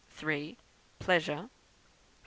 Pleasure; 0.17 0.57
4. 0.97 1.49